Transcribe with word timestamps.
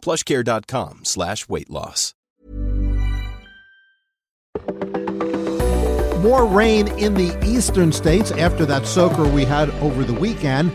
plushcare.com 0.00 1.04
slash 1.04 1.48
weight 1.48 1.70
loss. 1.70 2.14
More 6.20 6.44
rain 6.44 6.88
in 6.98 7.14
the 7.14 7.38
eastern 7.44 7.92
states 7.92 8.30
after 8.30 8.66
that 8.66 8.86
soaker 8.86 9.26
we 9.26 9.46
had 9.46 9.70
over 9.80 10.04
the 10.04 10.12
weekend. 10.12 10.70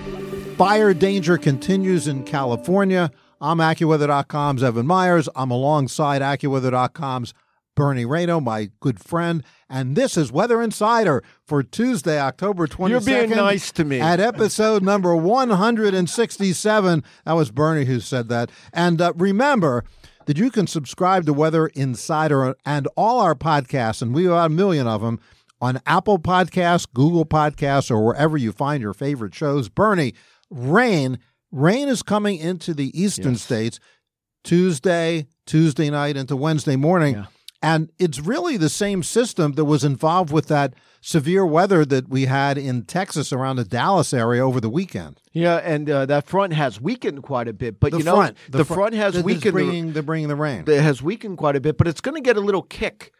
Fire 0.57 0.93
danger 0.93 1.37
continues 1.37 2.07
in 2.07 2.23
California. 2.23 3.11
I'm 3.39 3.59
AccuWeather.com's 3.59 4.63
Evan 4.63 4.87
Myers. 4.87 5.29
I'm 5.35 5.51
alongside 5.51 6.23
AccuWeather.com's 6.23 7.33
Bernie 7.75 8.05
Rayno, 8.05 8.41
my 8.41 8.69
good 8.79 8.99
friend. 8.99 9.43
And 9.69 9.95
this 9.95 10.15
is 10.17 10.31
Weather 10.31 10.61
Insider 10.61 11.23
for 11.45 11.61
Tuesday, 11.61 12.19
October 12.19 12.67
22nd. 12.67 12.89
You're 12.89 13.01
being 13.01 13.29
nice 13.31 13.71
to 13.73 13.83
me. 13.83 13.99
At 13.99 14.19
episode 14.19 14.81
number 14.81 15.15
167. 15.15 17.03
That 17.25 17.33
was 17.33 17.51
Bernie 17.51 17.85
who 17.85 17.99
said 17.99 18.29
that. 18.29 18.49
And 18.73 19.01
uh, 19.01 19.13
remember 19.15 19.83
that 20.25 20.37
you 20.37 20.49
can 20.49 20.67
subscribe 20.67 21.25
to 21.25 21.33
Weather 21.33 21.67
Insider 21.67 22.55
and 22.65 22.87
all 22.95 23.19
our 23.19 23.35
podcasts, 23.35 24.01
and 24.01 24.15
we 24.15 24.23
have 24.25 24.33
a 24.45 24.49
million 24.49 24.87
of 24.87 25.01
them, 25.01 25.19
on 25.61 25.79
Apple 25.85 26.19
Podcasts, 26.19 26.87
Google 26.91 27.25
Podcasts, 27.25 27.89
or 27.91 28.03
wherever 28.05 28.37
you 28.37 28.51
find 28.51 28.81
your 28.81 28.93
favorite 28.93 29.33
shows. 29.35 29.69
Bernie, 29.69 30.13
rain. 30.49 31.19
Rain 31.51 31.87
is 31.87 32.03
coming 32.03 32.37
into 32.39 32.73
the 32.73 32.91
eastern 32.99 33.33
Yes. 33.33 33.41
states 33.43 33.79
Tuesday, 34.43 35.27
Tuesday 35.45 35.89
night 35.89 36.17
into 36.17 36.35
Wednesday 36.35 36.75
morning. 36.75 37.15
Yeah. 37.15 37.25
And 37.65 37.91
it's 37.97 38.19
really 38.19 38.57
the 38.57 38.69
same 38.69 39.01
system 39.01 39.53
that 39.53 39.65
was 39.65 39.83
involved 39.83 40.31
with 40.31 40.47
that 40.49 40.75
severe 41.01 41.43
weather 41.43 41.83
that 41.85 42.07
we 42.07 42.25
had 42.25 42.59
in 42.59 42.83
Texas 42.83 43.33
around 43.33 43.55
the 43.55 43.63
Dallas 43.63 44.13
area 44.13 44.45
over 44.45 44.61
the 44.61 44.69
weekend. 44.69 45.19
Yeah, 45.33 45.55
and 45.57 45.89
uh, 45.89 46.05
that 46.05 46.27
front 46.27 46.53
has 46.53 46.79
weakened 46.79 47.23
quite 47.23 47.47
a 47.47 47.53
bit. 47.53 47.79
But 47.79 47.91
The 47.91 47.97
you 47.97 48.03
know, 48.03 48.15
front, 48.17 48.37
the, 48.49 48.65
fr- 48.65 48.73
front 48.75 48.93
has 48.93 49.21
weakened. 49.23 49.53
Bringing, 49.53 49.93
they're 49.93 50.03
bringing 50.03 50.27
the 50.27 50.35
rain. 50.35 50.63
It 50.67 50.81
has 50.81 51.01
weakened 51.01 51.39
quite 51.39 51.55
a 51.55 51.59
bit, 51.59 51.77
but 51.77 51.87
it's 51.87 52.01
going 52.01 52.15
to 52.15 52.21
get 52.21 52.37
a 52.37 52.41
little 52.41 52.61
kick 52.61 53.11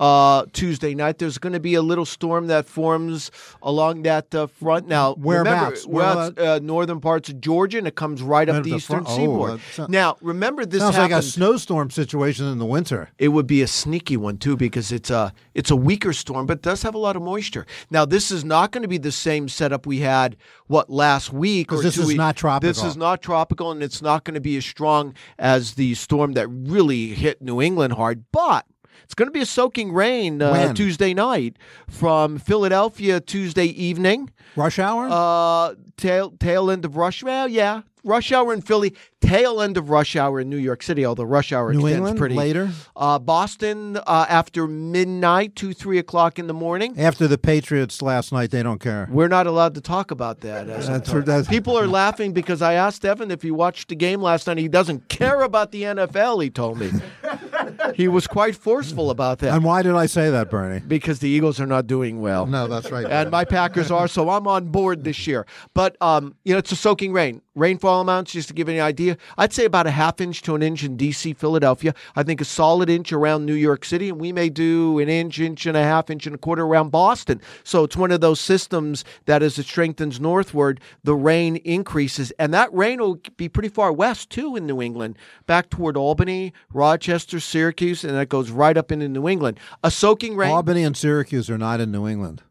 uh, 0.00 0.44
Tuesday 0.52 0.94
night. 0.94 1.18
There's 1.18 1.38
going 1.38 1.52
to 1.52 1.60
be 1.60 1.74
a 1.74 1.82
little 1.82 2.04
storm 2.04 2.48
that 2.48 2.66
forms 2.66 3.30
along 3.62 4.02
that 4.02 4.34
uh, 4.34 4.46
front. 4.48 4.88
Now, 4.88 5.14
Whereabouts? 5.14 5.86
Remember, 5.86 5.96
well, 5.98 6.16
Where- 6.16 6.28
it's, 6.30 6.38
uh, 6.40 6.58
northern 6.62 7.00
parts 7.00 7.28
of 7.28 7.40
Georgia, 7.40 7.78
and 7.78 7.86
it 7.86 7.94
comes 7.94 8.22
right 8.22 8.48
up 8.48 8.64
the, 8.64 8.70
the 8.70 8.76
eastern 8.76 9.04
front? 9.04 9.08
Oh, 9.08 9.16
seaboard. 9.16 9.52
that 9.52 9.60
sounds- 9.72 9.90
now, 9.90 10.16
remember 10.20 10.66
this 10.66 10.80
Sounds 10.82 10.96
like 10.98 11.10
a 11.12 11.22
snowstorm 11.22 11.90
situation 11.90 12.46
in 12.46 12.58
the 12.58 12.66
winter. 12.66 13.10
it 13.18 13.28
would 13.28 13.46
be 13.46 13.62
a 13.62 13.66
sneaky 13.66 14.16
one 14.16 14.36
too 14.38 14.56
because 14.56 14.90
it's 14.92 15.10
a 15.10 15.32
it's 15.54 15.70
a 15.70 15.76
weaker 15.76 16.12
storm, 16.12 16.46
but 16.46 16.58
it 16.58 16.62
does 16.62 16.82
have 16.82 16.94
a 16.94 16.98
lot 16.98 17.14
of 17.16 17.22
moisture. 17.22 17.64
Now, 17.90 18.04
this 18.04 18.30
is 18.32 18.44
not 18.44 18.72
going 18.72 18.82
to 18.82 18.88
be 18.88 18.98
the 18.98 19.12
same 19.12 19.48
setup 19.48 19.86
we 19.86 20.00
had 20.00 20.36
what 20.66 20.90
last 20.90 21.32
week 21.32 21.68
'Cause 21.68 21.80
or 21.80 21.82
this 21.82 21.98
is 21.98 22.06
week- 22.08 22.16
not 22.16 22.36
tropical. 22.36 22.68
This 22.68 22.82
is 22.82 22.96
not 22.96 23.22
tropical, 23.22 23.70
and 23.70 23.82
it's 23.82 24.02
not 24.02 24.24
going 24.24 24.34
to 24.34 24.40
be 24.40 24.56
as 24.56 24.64
strong 24.66 25.14
as 25.38 25.74
the 25.74 25.94
storm 25.94 26.32
that 26.32 26.48
really 26.48 27.08
hit 27.14 27.40
New 27.40 27.62
England 27.62 27.92
hard, 27.94 28.24
but. 28.32 28.66
It's 29.04 29.14
going 29.14 29.28
to 29.28 29.32
be 29.32 29.40
a 29.40 29.46
soaking 29.46 29.92
rain 29.92 30.42
uh, 30.42 30.72
Tuesday 30.72 31.14
night 31.14 31.56
from 31.88 32.38
Philadelphia 32.38 33.20
Tuesday 33.20 33.66
evening. 33.66 34.30
Rush 34.56 34.78
hour? 34.78 35.08
Uh, 35.10 35.74
tail 35.96 36.32
tail 36.38 36.70
end 36.70 36.84
of 36.84 36.96
rush. 36.96 37.22
Hour. 37.24 37.48
Yeah, 37.48 37.82
rush 38.04 38.30
hour 38.32 38.52
in 38.52 38.60
Philly. 38.62 38.94
Tail 39.20 39.60
end 39.60 39.76
of 39.76 39.88
rush 39.90 40.14
hour 40.16 40.38
in 40.40 40.48
New 40.50 40.58
York 40.58 40.82
City. 40.82 41.04
Although 41.04 41.24
rush 41.24 41.52
hour 41.52 41.72
New 41.72 41.78
extends 41.80 41.96
England 41.96 42.18
pretty 42.18 42.34
later? 42.34 42.70
Uh, 42.94 43.18
Boston 43.18 43.96
uh, 44.06 44.26
after 44.28 44.66
midnight, 44.68 45.56
two 45.56 45.72
three 45.72 45.98
o'clock 45.98 46.38
in 46.38 46.46
the 46.46 46.54
morning. 46.54 46.94
After 46.98 47.26
the 47.26 47.38
Patriots 47.38 48.00
last 48.02 48.32
night, 48.32 48.50
they 48.52 48.62
don't 48.62 48.80
care. 48.80 49.08
We're 49.10 49.28
not 49.28 49.46
allowed 49.46 49.74
to 49.74 49.80
talk 49.80 50.10
about 50.10 50.40
that. 50.40 50.66
That's- 50.66 50.86
that's- 51.24 51.48
People 51.48 51.76
are 51.78 51.86
laughing 51.88 52.32
because 52.32 52.62
I 52.62 52.74
asked 52.74 53.04
Evan 53.04 53.30
if 53.30 53.42
he 53.42 53.50
watched 53.50 53.88
the 53.88 53.96
game 53.96 54.20
last 54.22 54.46
night. 54.46 54.58
He 54.58 54.68
doesn't 54.68 55.08
care 55.08 55.40
about 55.42 55.72
the 55.72 55.82
NFL. 55.82 56.42
He 56.42 56.50
told 56.50 56.78
me 56.78 56.90
he 57.94 58.08
was 58.08 58.26
quite 58.26 58.56
forceful 58.56 59.10
about 59.10 59.38
that 59.40 59.54
And 59.54 59.64
why 59.64 59.82
did 59.82 59.94
I 59.94 60.06
say 60.06 60.30
that, 60.30 60.50
Bernie? 60.50 60.80
because 60.86 61.18
the 61.18 61.28
Eagles 61.28 61.60
are 61.60 61.66
not 61.66 61.86
doing 61.86 62.20
well. 62.20 62.46
No, 62.46 62.66
that's 62.66 62.90
right. 62.90 63.06
and 63.06 63.30
my 63.30 63.44
Packers 63.44 63.90
are, 63.90 64.08
so 64.08 64.30
I'm 64.30 64.46
on 64.46 64.66
board 64.66 65.04
this 65.04 65.26
year. 65.26 65.46
But 65.74 65.96
um, 66.00 66.34
you 66.44 66.52
know, 66.52 66.58
it's 66.58 66.72
a 66.72 66.76
soaking 66.76 67.12
rain. 67.12 67.42
Rainfall 67.54 68.00
amounts, 68.00 68.32
just 68.32 68.48
to 68.48 68.54
give 68.54 68.68
you 68.68 68.74
an 68.74 68.80
idea, 68.80 69.16
I'd 69.38 69.52
say 69.52 69.64
about 69.64 69.86
a 69.86 69.92
half 69.92 70.20
inch 70.20 70.42
to 70.42 70.54
an 70.54 70.62
inch 70.62 70.82
in 70.82 70.96
D.C., 70.96 71.34
Philadelphia. 71.34 71.94
I 72.16 72.24
think 72.24 72.40
a 72.40 72.44
solid 72.44 72.90
inch 72.90 73.12
around 73.12 73.46
New 73.46 73.54
York 73.54 73.84
City, 73.84 74.08
and 74.08 74.20
we 74.20 74.32
may 74.32 74.48
do 74.48 74.98
an 74.98 75.08
inch, 75.08 75.38
inch 75.38 75.64
and 75.66 75.76
a 75.76 75.82
half, 75.82 76.10
inch 76.10 76.26
and 76.26 76.34
a 76.34 76.38
quarter 76.38 76.64
around 76.64 76.90
Boston. 76.90 77.40
So 77.62 77.84
it's 77.84 77.96
one 77.96 78.10
of 78.10 78.20
those 78.20 78.40
systems 78.40 79.04
that, 79.26 79.42
as 79.42 79.58
it 79.58 79.66
strengthens 79.66 80.20
northward, 80.20 80.80
the 81.04 81.14
rain 81.14 81.56
increases, 81.56 82.32
and 82.38 82.52
that 82.54 82.72
rain 82.74 83.00
will 83.00 83.20
be 83.36 83.48
pretty 83.48 83.68
far 83.68 83.92
west 83.92 84.30
too 84.30 84.56
in 84.56 84.66
New 84.66 84.82
England, 84.82 85.16
back 85.46 85.70
toward 85.70 85.96
Albany, 85.96 86.52
Rochester, 86.72 87.38
Syracuse, 87.38 88.02
and 88.04 88.16
that 88.16 88.28
goes 88.28 88.50
right 88.50 88.76
up 88.76 88.90
into 88.90 89.08
New 89.08 89.28
England. 89.28 89.60
A 89.84 89.90
soaking 89.90 90.36
rain. 90.36 90.50
Albany 90.50 90.82
and 90.82 90.96
Syracuse 90.96 91.48
are 91.48 91.58
not 91.58 91.80
in 91.80 91.92
New 91.92 92.08
England. 92.08 92.42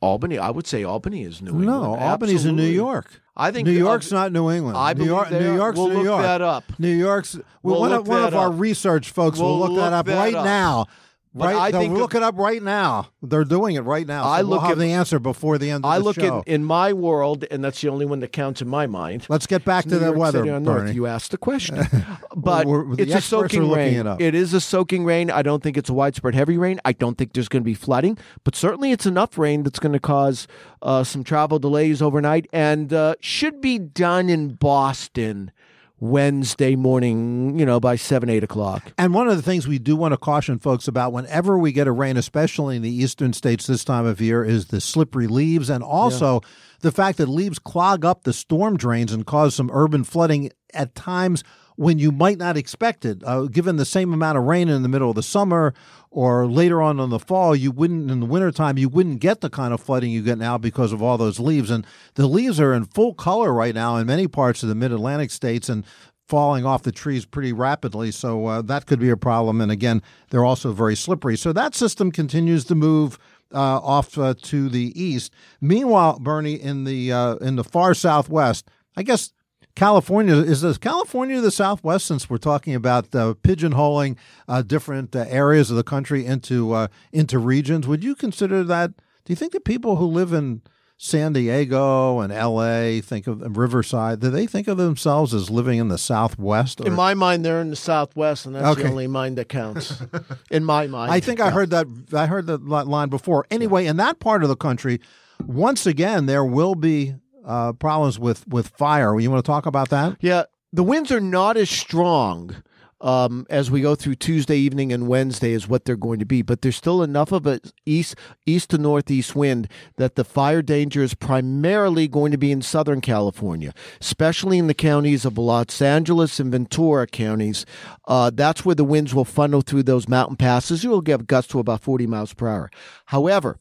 Albany, 0.00 0.38
I 0.38 0.50
would 0.50 0.66
say 0.66 0.84
Albany 0.84 1.24
is 1.24 1.42
New 1.42 1.50
England. 1.50 1.66
No, 1.66 1.96
Albany's 1.96 2.46
in 2.46 2.54
New 2.54 2.68
York. 2.68 3.20
I 3.38 3.52
think 3.52 3.66
New 3.68 3.76
uh, 3.76 3.90
York's 3.90 4.10
not 4.10 4.32
New 4.32 4.50
England. 4.50 4.76
I 4.76 4.92
New 4.92 4.96
believe 4.96 5.08
York, 5.10 5.30
New. 5.30 5.54
York's 5.54 5.78
We'll 5.78 5.88
New 5.88 5.94
look 5.96 6.04
York. 6.04 6.22
that 6.22 6.42
up. 6.42 6.64
New 6.78 6.88
York's. 6.94 7.34
Well, 7.36 7.44
We'll 7.62 7.80
one 7.80 7.90
look 7.90 8.00
of, 8.00 8.08
one 8.08 8.24
of 8.24 8.34
our 8.34 8.50
research 8.50 9.10
folks 9.10 9.38
We'll 9.38 9.58
look 9.58 9.76
that 9.76 9.92
up 9.92 10.06
that 10.06 10.16
right 10.16 10.34
up. 10.34 10.44
now. 10.44 10.86
But 11.34 11.44
Right, 11.54 11.56
I 11.56 11.70
they'll 11.70 11.80
think 11.82 11.94
look 11.98 12.14
it 12.14 12.22
up 12.22 12.36
right 12.38 12.62
now. 12.62 13.10
They're 13.22 13.44
doing 13.44 13.76
it 13.76 13.82
right 13.82 14.06
now. 14.06 14.22
So 14.24 14.28
I 14.30 14.40
we'll 14.40 14.50
look 14.52 14.62
have 14.62 14.72
at- 14.72 14.78
the 14.78 14.92
answer 14.92 15.18
before 15.18 15.58
the 15.58 15.70
end 15.70 15.84
of 15.84 15.90
I 15.90 15.98
the 15.98 16.04
look 16.04 16.16
show. 16.16 16.42
in, 16.46 16.54
in 16.54 16.64
my 16.64 16.92
world, 16.94 17.44
and 17.50 17.62
that's 17.62 17.80
the 17.80 17.88
only 17.90 18.06
one 18.06 18.20
that 18.20 18.32
counts 18.32 18.62
in 18.62 18.68
my 18.68 18.86
mind. 18.86 19.26
Let's 19.28 19.46
get 19.46 19.64
back 19.64 19.84
It's 19.84 19.92
to 19.92 19.96
New 19.96 20.00
the 20.00 20.06
York 20.06 20.18
weather, 20.18 20.38
City 20.40 20.50
on 20.50 20.62
North. 20.62 20.78
Bernie. 20.78 20.92
You 20.94 21.06
asked 21.06 21.30
the 21.30 21.38
question, 21.38 21.80
but 22.36 22.66
We're- 22.66 22.96
the 22.96 23.02
it's 23.02 23.14
a 23.14 23.20
soaking 23.20 23.70
rain. 23.70 24.06
it. 24.06 24.20
It 24.20 24.34
is 24.34 24.54
a 24.54 24.60
soaking 24.60 25.04
rain. 25.04 25.30
I 25.30 25.42
don't 25.42 25.62
think 25.62 25.76
it's 25.76 25.90
a 25.90 25.94
widespread 25.94 26.34
heavy 26.34 26.56
rain. 26.56 26.80
I 26.84 26.92
don't 26.92 27.18
think 27.18 27.34
there's 27.34 27.48
going 27.48 27.62
to 27.62 27.66
be 27.66 27.74
flooding, 27.74 28.16
but 28.44 28.56
certainly 28.56 28.90
it's 28.90 29.06
enough 29.06 29.36
rain 29.38 29.62
that's 29.64 29.78
going 29.78 29.92
to 29.92 30.00
cause 30.00 30.48
uh, 30.82 31.04
some 31.04 31.24
travel 31.24 31.58
delays 31.58 32.00
overnight, 32.00 32.46
and 32.52 32.92
uh, 32.92 33.14
should 33.20 33.60
be 33.60 33.78
done 33.78 34.28
in 34.30 34.54
Boston 34.54 35.52
Wednesday 36.00 36.76
morning. 36.76 37.58
You 37.58 37.66
know, 37.66 37.80
by 37.80 37.96
seven 37.96 38.28
eight 38.28 38.44
o'clock. 38.44 38.92
And 38.98 39.14
one 39.14 39.28
of 39.28 39.36
the 39.36 39.42
things 39.42 39.66
we 39.66 39.78
do 39.78 39.96
want 39.96 40.12
to 40.12 40.18
caution 40.18 40.58
folks 40.58 40.88
about 40.88 41.12
whenever 41.12 41.58
we 41.58 41.72
get 41.72 41.86
a 41.86 41.92
rain, 41.92 42.16
especially 42.16 42.76
in 42.76 42.82
the 42.82 42.90
eastern 42.94 43.32
states 43.32 43.66
this 43.66 43.84
time 43.84 44.06
of 44.06 44.20
year, 44.20 44.44
is 44.44 44.66
the 44.66 44.80
slippery 44.80 45.26
leaves 45.26 45.70
and 45.70 45.82
also 45.82 46.40
the 46.80 46.92
fact 46.92 47.18
that 47.18 47.28
leaves 47.28 47.58
clog 47.58 48.04
up 48.04 48.24
the 48.24 48.32
storm 48.32 48.76
drains 48.76 49.12
and 49.12 49.26
cause 49.26 49.54
some 49.54 49.70
urban 49.72 50.04
flooding 50.04 50.50
at 50.74 50.94
times 50.94 51.42
when 51.78 52.00
you 52.00 52.10
might 52.10 52.38
not 52.38 52.56
expect 52.56 53.04
it. 53.04 53.22
Uh, 53.24 53.42
given 53.42 53.76
the 53.76 53.84
same 53.84 54.12
amount 54.12 54.36
of 54.36 54.42
rain 54.42 54.68
in 54.68 54.82
the 54.82 54.88
middle 54.88 55.10
of 55.10 55.14
the 55.14 55.22
summer 55.22 55.72
or 56.10 56.44
later 56.44 56.82
on 56.82 56.98
in 56.98 57.10
the 57.10 57.20
fall, 57.20 57.54
you 57.54 57.70
wouldn't, 57.70 58.10
in 58.10 58.18
the 58.18 58.26
wintertime, 58.26 58.76
you 58.76 58.88
wouldn't 58.88 59.20
get 59.20 59.42
the 59.42 59.48
kind 59.48 59.72
of 59.72 59.80
flooding 59.80 60.10
you 60.10 60.20
get 60.20 60.38
now 60.38 60.58
because 60.58 60.92
of 60.92 61.00
all 61.00 61.16
those 61.16 61.38
leaves. 61.38 61.70
And 61.70 61.86
the 62.14 62.26
leaves 62.26 62.58
are 62.58 62.74
in 62.74 62.84
full 62.84 63.14
color 63.14 63.52
right 63.52 63.76
now 63.76 63.96
in 63.96 64.08
many 64.08 64.26
parts 64.26 64.64
of 64.64 64.68
the 64.68 64.74
mid 64.74 64.90
Atlantic 64.90 65.30
states. 65.30 65.68
And 65.68 65.84
falling 66.26 66.66
off 66.66 66.82
the 66.82 66.92
trees 66.92 67.24
pretty 67.24 67.54
rapidly. 67.54 68.10
So 68.10 68.44
uh, 68.44 68.62
that 68.62 68.84
could 68.84 69.00
be 69.00 69.08
a 69.08 69.16
problem. 69.16 69.62
And 69.62 69.72
again, 69.72 70.02
they're 70.28 70.44
also 70.44 70.72
very 70.72 70.94
slippery. 70.94 71.38
So 71.38 71.54
that 71.54 71.74
system 71.74 72.12
continues 72.12 72.66
to 72.66 72.74
move 72.74 73.18
uh, 73.50 73.78
off 73.78 74.18
uh, 74.18 74.34
to 74.42 74.68
the 74.68 74.92
east. 74.94 75.32
Meanwhile, 75.62 76.18
Bernie, 76.18 76.60
in 76.60 76.84
the 76.84 77.12
uh, 77.12 77.36
in 77.36 77.56
the 77.56 77.64
far 77.64 77.94
southwest, 77.94 78.68
I 78.94 79.04
guess 79.04 79.32
California 79.78 80.34
is 80.34 80.62
this 80.62 80.76
California 80.76 81.40
the 81.40 81.52
Southwest 81.52 82.04
since 82.04 82.28
we're 82.28 82.36
talking 82.36 82.74
about 82.74 83.14
uh, 83.14 83.34
pigeonholing 83.44 84.16
uh, 84.48 84.60
different 84.60 85.14
uh, 85.14 85.24
areas 85.28 85.70
of 85.70 85.76
the 85.76 85.84
country 85.84 86.26
into 86.26 86.72
uh, 86.72 86.88
into 87.12 87.38
regions. 87.38 87.86
Would 87.86 88.02
you 88.02 88.16
consider 88.16 88.64
that? 88.64 88.96
Do 88.96 89.32
you 89.32 89.36
think 89.36 89.52
that 89.52 89.64
people 89.64 89.94
who 89.94 90.06
live 90.06 90.32
in 90.32 90.62
San 90.96 91.32
Diego 91.32 92.18
and 92.18 92.32
L.A. 92.32 93.00
think 93.02 93.28
of 93.28 93.56
Riverside? 93.56 94.18
Do 94.18 94.30
they 94.30 94.48
think 94.48 94.66
of 94.66 94.78
themselves 94.78 95.32
as 95.32 95.48
living 95.48 95.78
in 95.78 95.86
the 95.86 95.98
Southwest? 95.98 96.80
In 96.80 96.94
my 96.94 97.14
mind, 97.14 97.44
they're 97.44 97.60
in 97.60 97.70
the 97.70 97.76
Southwest, 97.76 98.46
and 98.46 98.56
that's 98.56 98.66
Okay. 98.66 98.82
the 98.82 98.88
only 98.88 99.06
mind 99.06 99.38
that 99.38 99.48
counts. 99.48 100.02
in 100.50 100.64
my 100.64 100.88
mind, 100.88 101.12
I 101.12 101.20
think 101.20 101.38
I 101.38 101.52
heard 101.52 101.70
that. 101.70 101.86
I 102.12 102.26
heard 102.26 102.48
that 102.48 102.64
line 102.66 103.10
before. 103.10 103.46
Anyway, 103.48 103.86
in 103.86 103.96
that 103.98 104.18
part 104.18 104.42
of 104.42 104.48
the 104.48 104.56
country, 104.56 105.00
once 105.46 105.86
again, 105.86 106.26
there 106.26 106.44
will 106.44 106.74
be 106.74 107.14
uh, 107.44 107.72
problems 107.72 108.18
with 108.18 108.46
with 108.48 108.68
fire. 108.68 109.18
You 109.18 109.30
want 109.30 109.44
to 109.44 109.48
talk 109.48 109.66
about 109.66 109.90
that? 109.90 110.16
Yeah, 110.20 110.44
the 110.72 110.82
winds 110.82 111.10
are 111.10 111.20
not 111.20 111.56
as 111.56 111.70
strong 111.70 112.62
um, 113.00 113.46
as 113.48 113.70
we 113.70 113.80
go 113.80 113.94
through 113.94 114.16
Tuesday 114.16 114.56
evening 114.56 114.92
and 114.92 115.08
Wednesday 115.08 115.52
is 115.52 115.68
what 115.68 115.84
they're 115.84 115.96
going 115.96 116.18
to 116.18 116.24
be. 116.24 116.42
But 116.42 116.62
there's 116.62 116.76
still 116.76 117.02
enough 117.02 117.32
of 117.32 117.46
a 117.46 117.60
east 117.86 118.16
east 118.46 118.70
to 118.70 118.78
northeast 118.78 119.36
wind 119.36 119.68
that 119.96 120.16
the 120.16 120.24
fire 120.24 120.62
danger 120.62 121.02
is 121.02 121.14
primarily 121.14 122.08
going 122.08 122.32
to 122.32 122.38
be 122.38 122.50
in 122.50 122.62
Southern 122.62 123.00
California, 123.00 123.72
especially 124.00 124.58
in 124.58 124.66
the 124.66 124.74
counties 124.74 125.24
of 125.24 125.38
Los 125.38 125.80
Angeles 125.80 126.40
and 126.40 126.50
Ventura 126.50 127.06
counties. 127.06 127.64
Uh, 128.06 128.30
that's 128.32 128.64
where 128.64 128.74
the 128.74 128.84
winds 128.84 129.14
will 129.14 129.24
funnel 129.24 129.60
through 129.60 129.84
those 129.84 130.08
mountain 130.08 130.36
passes. 130.36 130.82
You'll 130.82 131.00
get 131.00 131.26
gusts 131.26 131.52
to 131.52 131.58
about 131.58 131.82
40 131.82 132.06
miles 132.06 132.34
per 132.34 132.48
hour. 132.48 132.70
However, 133.06 133.58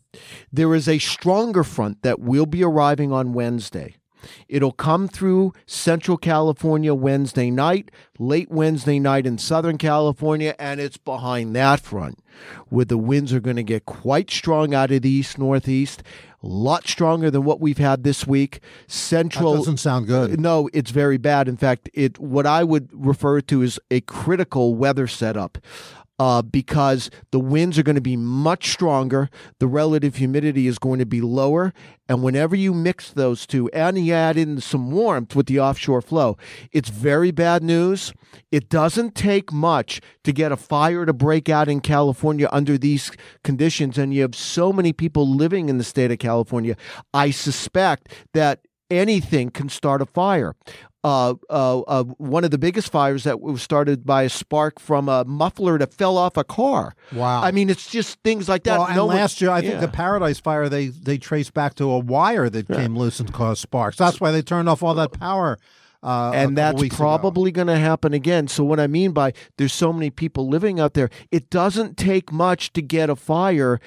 there 0.51 0.73
is 0.73 0.87
a 0.87 0.99
stronger 0.99 1.63
front 1.63 2.01
that 2.01 2.19
will 2.19 2.45
be 2.45 2.63
arriving 2.63 3.11
on 3.11 3.33
Wednesday. 3.33 3.96
It'll 4.47 4.71
come 4.71 5.07
through 5.07 5.53
Central 5.65 6.17
California 6.17 6.93
Wednesday 6.93 7.51
night, 7.51 7.91
late 8.19 8.49
Wednesday 8.49 8.99
night 8.99 9.25
in 9.25 9.37
Southern 9.37 9.77
California, 9.77 10.55
and 10.59 10.79
it's 10.79 10.97
behind 10.97 11.55
that 11.55 11.79
front 11.79 12.19
where 12.69 12.85
the 12.85 12.97
winds 12.97 13.33
are 13.33 13.39
going 13.39 13.55
to 13.55 13.63
get 13.63 13.85
quite 13.85 14.29
strong 14.29 14.73
out 14.73 14.91
of 14.91 15.01
the 15.01 15.09
east 15.09 15.37
northeast. 15.37 16.03
A 16.43 16.47
lot 16.47 16.87
stronger 16.87 17.31
than 17.31 17.43
what 17.43 17.59
we've 17.59 17.79
had 17.79 18.03
this 18.03 18.27
week. 18.27 18.59
Central 18.85 19.53
That 19.53 19.57
doesn't 19.59 19.77
sound 19.77 20.05
good. 20.05 20.39
No, 20.39 20.69
it's 20.71 20.91
very 20.91 21.17
bad. 21.17 21.47
In 21.47 21.57
fact, 21.57 21.89
it 21.95 22.19
what 22.19 22.45
I 22.45 22.63
would 22.63 22.89
refer 22.93 23.41
to 23.41 23.63
as 23.63 23.79
a 23.89 24.01
critical 24.01 24.75
weather 24.75 25.07
setup 25.07 25.57
uh, 26.19 26.41
because 26.41 27.09
the 27.31 27.39
winds 27.39 27.77
are 27.77 27.83
going 27.83 27.95
to 27.95 28.01
be 28.01 28.17
much 28.17 28.71
stronger, 28.71 29.29
the 29.59 29.67
relative 29.67 30.15
humidity 30.15 30.67
is 30.67 30.79
going 30.79 30.99
to 30.99 31.05
be 31.05 31.21
lower, 31.21 31.73
and 32.09 32.23
whenever 32.23 32.55
you 32.55 32.73
mix 32.73 33.11
those 33.11 33.45
two 33.45 33.69
and 33.69 33.97
you 33.97 34.13
add 34.13 34.37
in 34.37 34.59
some 34.59 34.91
warmth 34.91 35.35
with 35.35 35.45
the 35.45 35.59
offshore 35.59 36.01
flow, 36.01 36.37
it's 36.71 36.89
very 36.89 37.31
bad 37.31 37.61
news. 37.63 38.13
It 38.51 38.69
doesn't 38.69 39.13
take 39.13 39.51
much 39.51 40.01
to 40.23 40.31
get 40.31 40.51
a 40.51 40.57
fire 40.57 41.05
to 41.05 41.13
break 41.13 41.49
out 41.49 41.67
in 41.67 41.81
California 41.81 42.49
under 42.51 42.77
these 42.77 43.11
conditions, 43.43 43.97
and 43.97 44.13
you 44.13 44.21
have 44.23 44.35
so 44.35 44.73
many 44.73 44.93
people 44.93 45.27
living 45.27 45.69
in 45.69 45.77
the 45.77 45.83
state 45.83 46.11
of 46.11 46.19
California. 46.19 46.75
I 47.13 47.31
suspect 47.31 48.09
that 48.33 48.61
anything 48.89 49.49
can 49.49 49.69
start 49.69 50.01
a 50.01 50.05
fire. 50.05 50.55
Uh, 51.07 51.35
uh, 51.49 51.79
uh, 51.81 52.03
one 52.17 52.43
of 52.43 52.51
the 52.51 52.57
biggest 52.57 52.91
fires 52.91 53.23
that 53.23 53.39
was 53.39 53.61
started 53.61 54.05
by 54.05 54.23
a 54.23 54.29
spark 54.29 54.77
from 54.79 55.07
a 55.07 55.23
muffler 55.23 55.77
that 55.77 55.93
fell 55.93 56.17
off 56.17 56.35
a 56.35 56.43
car. 56.43 56.95
Wow. 57.13 57.41
I 57.41 57.51
mean, 57.51 57.69
it's 57.69 57.89
just 57.89 58.19
things 58.23 58.49
like 58.49 58.63
that. 58.63 58.77
Well, 58.77 58.87
and 58.87 58.95
No 58.97 59.05
one- 59.05 59.15
last 59.15 59.39
year, 59.39 59.51
I 59.51 59.61
think 59.61 59.75
yeah. 59.75 59.79
the 59.79 59.87
Paradise 59.87 60.39
Fire 60.39 60.67
they 60.67 60.87
they 60.87 61.17
traced 61.17 61.53
back 61.53 61.75
to 61.75 61.89
a 61.91 61.99
wire 61.99 62.49
that 62.49 62.67
came 62.67 62.97
loose 62.97 63.21
and 63.21 63.31
caused 63.31 63.61
sparks. 63.61 63.97
That's 63.97 64.19
why 64.19 64.31
they 64.31 64.41
turned 64.41 64.67
off 64.67 64.83
all 64.83 64.95
that 64.95 65.13
power. 65.13 65.57
Uh, 66.03 66.31
and 66.35 66.57
that's 66.57 66.87
probably 66.95 67.51
going 67.51 67.67
to 67.67 67.77
happen 67.77 68.13
again. 68.13 68.47
So 68.47 68.63
what 68.63 68.79
I 68.79 68.87
mean 68.87 69.11
by 69.13 69.33
there's 69.57 69.73
so 69.73 69.91
many 69.93 70.09
people 70.09 70.47
living 70.49 70.79
out 70.79 70.93
there, 70.93 71.09
it 71.31 71.49
doesn't 71.49 71.97
take 71.97 72.31
much 72.31 72.71
to 72.73 72.81
get 72.81 73.09
a 73.09 73.15
fire. 73.15 73.79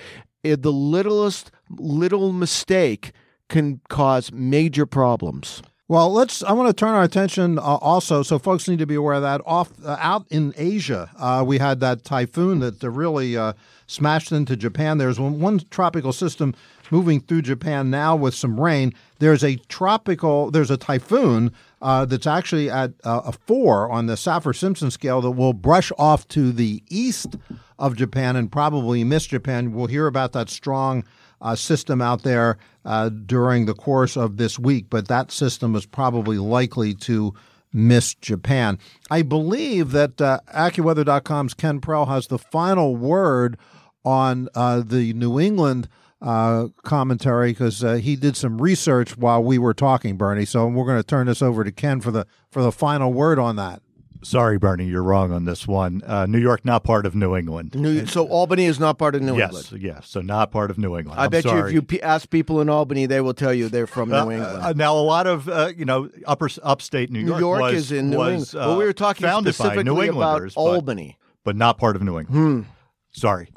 Eh, 0.45 0.57
The 0.59 0.73
littlest 0.73 1.51
little 1.79 2.33
mistake 2.33 3.13
can 3.49 3.81
cause 3.89 4.33
major 4.33 4.87
problems. 4.87 5.63
Well, 5.91 6.13
let's. 6.13 6.45
I 6.45 6.53
want 6.53 6.69
to 6.69 6.73
turn 6.73 6.95
our 6.95 7.03
attention 7.03 7.59
uh, 7.59 7.63
also, 7.63 8.23
so 8.23 8.39
folks 8.39 8.69
need 8.69 8.79
to 8.79 8.87
be 8.87 8.95
aware 8.95 9.15
of 9.15 9.23
that. 9.23 9.41
Off 9.45 9.73
uh, 9.85 9.97
out 9.99 10.25
in 10.31 10.55
Asia, 10.57 11.11
uh, 11.19 11.43
we 11.45 11.59
had 11.59 11.81
that 11.81 12.05
typhoon 12.05 12.61
that 12.61 12.81
really 12.89 13.37
uh, 13.37 13.55
smashed 13.89 14.31
into 14.31 14.57
Japan. 14.57 14.99
There's 14.99 15.19
one, 15.19 15.41
one 15.41 15.59
tropical 15.71 16.13
system 16.13 16.55
moving 16.93 17.19
through 17.19 17.43
Japan 17.43 17.91
now 17.91 18.15
with 18.15 18.37
some 18.37 18.61
rain. 18.61 18.95
There's 19.19 19.43
a 19.43 19.57
tropical. 19.67 20.53
There's 20.53 20.71
a 20.71 20.77
typhoon 20.77 21.51
uh, 21.83 22.05
that's 22.05 22.29
actually 22.29 22.71
at 22.71 22.93
uh, 23.03 23.23
a 23.25 23.33
four 23.33 23.91
on 23.91 24.07
the 24.07 24.15
Saffir 24.15 24.55
Simpson 24.55 24.93
scale 24.93 25.21
that 25.23 25.33
will 25.33 25.55
brush 25.55 25.91
off 25.99 26.29
to 26.29 26.53
the 26.53 26.85
east 26.89 27.35
of 27.81 27.97
Japan 27.97 28.37
and 28.37 28.53
probably 28.53 29.03
miss 29.03 29.27
Japan. 29.27 29.73
We'll 29.73 29.89
hear 29.89 30.07
about 30.07 30.35
that 30.35 30.51
strong 30.51 31.03
uh, 31.41 31.55
system 31.55 32.03
out 32.03 32.23
there 32.23 32.59
uh, 32.85 33.09
during 33.09 33.67
the 33.67 33.75
course 33.75 34.17
of 34.17 34.37
this 34.37 34.59
week, 34.59 34.87
but 34.91 35.09
that 35.09 35.31
system 35.31 35.75
is 35.75 35.87
probably 35.87 36.39
likely 36.39 36.95
to 36.95 37.35
miss 37.73 38.15
Japan. 38.15 38.79
I 39.11 39.23
believe 39.23 39.93
that 39.93 40.21
uh, 40.21 40.41
AccuWeather.com's 40.55 41.55
Ken 41.55 41.81
Prell 41.81 42.07
has 42.07 42.27
the 42.27 42.39
final 42.39 42.97
word 42.97 43.57
on 44.05 44.49
uh, 44.55 44.83
the 44.85 45.13
New 45.13 45.39
England 45.39 45.89
uh, 46.23 46.69
commentary 46.85 47.53
because 47.53 47.83
uh, 47.83 47.95
he 47.95 48.17
did 48.17 48.37
some 48.37 48.61
research 48.61 49.17
while 49.17 49.43
we 49.43 49.59
were 49.59 49.75
talking, 49.75 50.17
Bernie. 50.17 50.45
So 50.45 50.67
we're 50.67 50.85
going 50.85 50.99
to 50.99 51.07
turn 51.07 51.27
this 51.27 51.43
over 51.43 51.65
to 51.65 51.73
Ken 51.73 52.01
for 52.01 52.11
the 52.11 52.27
for 52.51 52.63
the 52.63 52.73
final 52.73 53.13
word 53.13 53.39
on 53.39 53.57
that. 53.57 53.83
Sorry, 54.23 54.59
Bernie, 54.59 54.85
you're 54.87 55.03
wrong 55.03 55.33
on 55.33 55.45
this 55.47 55.67
one. 55.67 56.03
Uh, 56.07 56.27
New 56.27 56.39
York, 56.39 56.65
not 56.65 56.85
part 56.85 57.07
of 57.07 57.15
New 57.15 57.35
England. 57.37 57.75
New, 57.75 58.05
so 58.07 58.27
Albany 58.29 58.67
is 58.67 58.79
not 58.79 58.99
part 58.99 59.15
of 59.15 59.23
New 59.23 59.37
yes, 59.37 59.49
England. 59.49 59.83
yes. 59.83 59.95
yes. 60.03 60.09
So 60.11 60.21
not 60.21 60.51
part 60.51 60.71
of 60.71 60.77
New 60.79 60.97
England. 60.99 61.19
I 61.19 61.25
I'm 61.25 61.31
bet 61.31 61.45
you 61.47 61.57
if 61.67 61.73
you 61.73 61.81
pe- 61.83 62.01
ask 62.01 62.29
people 62.29 62.61
in 62.61 62.69
Albany, 62.69 63.07
they 63.07 63.21
will 63.23 63.33
tell 63.35 63.55
you 63.55 63.69
they're 63.69 63.87
from 63.87 64.11
New 64.11 64.15
Uh, 64.17 64.29
England. 64.31 64.63
uh, 64.63 64.73
now, 64.75 64.95
a 64.97 65.01
lot 65.01 65.27
of 65.27 65.49
uh, 65.49 65.73
you 65.77 65.85
know 65.87 66.11
upper 66.27 66.49
upstate 66.63 67.11
New 67.11 67.23
New 67.23 67.29
York, 67.29 67.41
York 67.41 67.61
was, 67.63 67.75
is 67.75 67.93
in 67.93 68.11
New 68.11 68.19
was, 68.19 68.53
England. 68.55 68.65
Uh, 68.65 68.73
but 68.73 68.79
we 68.79 68.85
were 68.85 68.93
talking 68.93 69.27
founded 69.27 69.49
New 69.49 69.53
specifically 69.53 70.09
about 70.09 70.19
Englanders, 70.19 70.55
but- 70.55 70.61
Albany. 70.61 71.19
but, 71.45 71.57
not 71.57 71.79
part 71.79 71.97
of 71.97 72.03
New 72.03 72.19
England. 72.19 72.67
Hmm. 72.67 72.71
Sorry, 73.13 73.49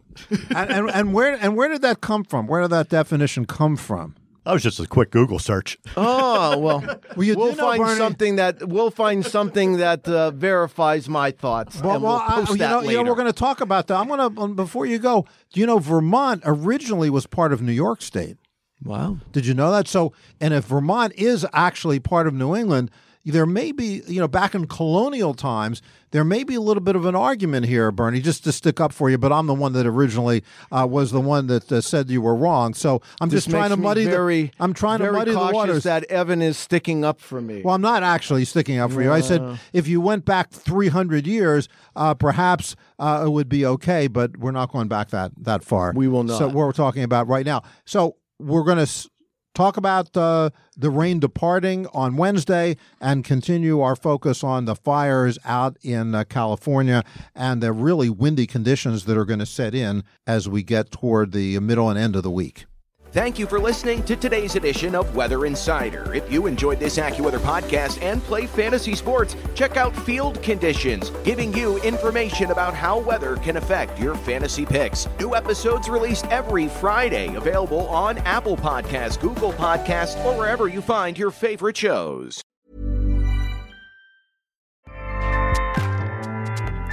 and, 0.56 0.71
and 0.71 0.89
and 0.89 1.13
where 1.13 1.36
and 1.39 1.56
where 1.56 1.69
did 1.69 1.83
that 1.83 2.01
come 2.01 2.24
from? 2.24 2.48
Where 2.48 2.62
did 2.62 2.71
that 2.71 2.89
definition 2.89 3.45
come 3.45 3.75
from? 3.75 4.15
That 4.45 4.51
was 4.54 4.62
just 4.63 4.80
a 4.80 4.88
quick 4.88 5.12
Google 5.12 5.40
search. 5.40 5.78
Oh 5.98 6.57
well, 6.57 6.80
Well, 7.16 7.25
you 7.25 7.36
we'll 7.36 7.56
know, 7.56 7.63
find 7.63 7.84
Bernie- 7.84 7.98
something 7.98 8.36
that 8.38 8.68
we'll 8.68 8.92
find 8.92 9.25
something 9.25 9.78
that 9.78 10.07
uh, 10.07 10.31
verifies 10.31 11.07
my 11.10 11.31
thoughts, 11.31 11.81
Well, 11.81 11.95
and 11.95 12.04
well, 12.04 12.13
we'll 12.13 12.22
I- 12.22 12.34
post 12.42 12.51
you 12.51 12.57
that 12.57 12.69
know, 12.72 12.80
later. 12.80 12.92
you 12.92 12.98
know, 13.04 13.10
we're 13.10 13.16
going 13.16 13.28
to 13.28 13.34
talk 13.34 13.62
about 13.62 13.88
that. 13.88 13.95
I'm 13.98 14.07
going 14.07 14.36
to 14.36 14.54
before 14.56 14.86
you 14.86 15.00
go. 15.00 15.25
Do 15.51 15.60
you 15.60 15.66
know 15.66 15.80
Vermont 15.80 16.42
originally 16.45 17.10
was 17.10 17.25
part 17.28 17.54
of 17.54 17.62
New 17.62 17.72
York 17.72 18.01
State? 18.01 18.38
wow. 18.84 19.18
Did 19.31 19.45
you 19.45 19.54
know 19.54 19.72
that? 19.72 19.88
So, 19.88 20.12
and 20.42 20.54
if 20.54 20.66
Vermont 20.66 21.13
is 21.16 21.46
actually 21.54 22.00
part 22.01 22.28
of 22.28 22.34
New 22.34 22.54
England, 22.56 22.92
there 23.25 23.46
may 23.46 23.72
be, 23.72 24.02
you 24.08 24.20
know, 24.20 24.28
back 24.28 24.54
in 24.54 24.68
colonial 24.68 25.34
times, 25.34 25.81
there 26.12 26.25
may 26.25 26.44
be 26.44 26.56
a 26.56 26.62
little 26.62 26.81
bit 26.84 26.96
of 26.96 27.06
an 27.06 27.16
argument 27.16 27.66
here, 27.66 27.90
Bernie, 27.92 28.20
just 28.20 28.44
to 28.44 28.52
stick 28.52 28.81
up 28.81 28.92
for 28.92 29.10
you. 29.10 29.18
But 29.18 29.31
I'm 29.31 29.48
the 29.48 29.54
one 29.54 29.72
that 29.74 29.86
originally 29.88 30.44
uh, 30.72 30.86
was 30.90 31.12
the 31.12 31.22
one 31.22 31.48
that 31.48 31.72
uh, 31.72 31.80
said 31.81 32.10
you 32.10 32.22
were 32.22 32.36
wrong. 32.36 32.74
So 32.74 33.02
I'm 33.22 33.30
This 33.30 33.46
just 33.46 33.50
trying 33.50 33.70
to 33.70 33.78
muddy 33.78 34.06
very, 34.06 34.44
the. 34.48 34.52
I'm 34.60 34.74
trying 34.74 35.00
to 35.00 35.12
muddy 35.12 35.31
the 35.31 35.38
waters. 35.40 35.84
that 35.84 36.04
Evan 36.12 36.42
is 36.42 36.58
sticking 36.58 37.06
up 37.06 37.22
for 37.22 37.40
me. 37.42 37.62
Well, 37.64 37.74
I'm 37.75 37.81
not 37.81 38.04
actually 38.04 38.44
sticking 38.46 38.78
up 38.78 38.92
for 38.92 39.02
you. 39.02 39.12
I 39.12 39.22
said 39.22 39.58
if 39.72 39.88
you 39.88 40.02
went 40.02 40.25
back 40.25 40.52
300 40.52 41.25
years, 41.25 41.70
uh, 41.96 42.14
perhaps 42.14 42.75
uh, 43.00 43.24
it 43.25 43.30
would 43.30 43.48
be 43.50 43.66
okay, 43.66 44.08
but 44.08 44.38
we're 44.38 44.52
not 44.52 44.72
going 44.72 44.88
back 44.90 45.10
that 45.12 45.31
that 45.38 45.64
far. 45.64 45.94
We 45.96 46.08
will 46.08 46.27
So 46.27 46.39
not. 46.48 46.48
what 46.48 46.65
we're 46.65 46.72
talking 46.74 47.03
about 47.03 47.27
right 47.27 47.46
now. 47.46 47.63
So 47.86 48.18
we're 48.39 48.63
going 48.63 48.86
to 48.86 49.10
talk 49.53 49.77
about 49.77 50.15
uh, 50.17 50.50
the 50.75 50.89
rain 50.89 51.19
departing 51.19 51.88
on 51.93 52.17
Wednesday 52.17 52.77
and 53.00 53.24
continue 53.24 53.81
our 53.81 53.95
focus 53.95 54.43
on 54.43 54.65
the 54.65 54.75
fires 54.75 55.38
out 55.45 55.77
in 55.81 56.15
uh, 56.15 56.24
California 56.24 57.03
and 57.36 57.62
the 57.62 57.72
really 57.72 58.10
windy 58.10 58.48
conditions 58.48 59.05
that 59.05 59.17
are 59.17 59.25
going 59.25 59.39
to 59.39 59.45
set 59.45 59.75
in 59.75 60.03
as 60.25 60.50
we 60.50 60.63
get 60.63 60.91
toward 60.91 61.31
the 61.31 61.60
middle 61.60 61.89
and 61.89 62.00
end 62.00 62.15
of 62.15 62.24
the 62.24 62.31
week. 62.31 62.65
Thank 63.13 63.38
you 63.38 63.46
for 63.46 63.60
listening 63.60 64.01
to 64.05 64.15
today's 64.15 64.55
edition 64.55 64.96
of 64.96 65.15
Weather 65.15 65.46
Insider. 65.46 66.15
If 66.15 66.32
you 66.32 66.48
enjoyed 66.48 66.79
this 66.79 66.98
AccuWeather 66.98 67.38
podcast 67.38 68.01
and 68.01 68.24
play 68.24 68.48
fantasy 68.48 68.96
sports, 68.96 69.36
check 69.53 69.77
out 69.77 69.96
Field 69.96 70.41
Conditions, 70.41 71.12
giving 71.24 71.53
you 71.53 71.77
information 71.84 72.50
about 72.50 72.74
how 72.74 72.98
weather 72.98 73.36
can 73.36 73.58
affect 73.58 74.00
your 74.00 74.15
fantasy 74.15 74.65
picks. 74.65 75.08
New 75.20 75.36
episodes 75.36 75.89
released 75.89 76.25
every 76.32 76.67
Friday, 76.67 77.36
available 77.36 77.88
on 77.89 78.17
Apple 78.17 78.58
Podcasts, 78.58 79.22
Google 79.22 79.53
Podcasts, 79.53 80.17
or 80.25 80.36
wherever 80.36 80.67
you 80.67 80.82
find 80.82 81.15
your 81.15 81.29
favorite 81.29 81.77
shows. 81.77 82.41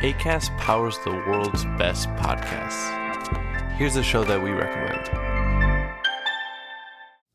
ACAST 0.02 0.54
powers 0.58 0.98
the 1.06 1.12
world's 1.12 1.64
best 1.78 2.08
podcasts. 2.10 2.98
Here's 3.78 3.96
a 3.96 4.02
show 4.02 4.22
that 4.24 4.42
we 4.42 4.50
recommend. 4.50 5.29